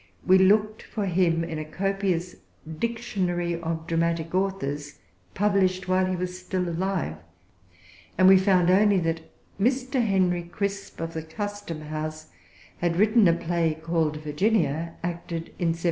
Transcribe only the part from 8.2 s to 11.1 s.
we found only that Mr. Henry Crisp,